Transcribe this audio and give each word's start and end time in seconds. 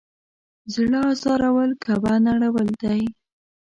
زړه 0.73 0.99
ازارول 1.11 1.71
کعبه 1.83 2.13
نړول 2.27 2.67
دی. 2.81 3.01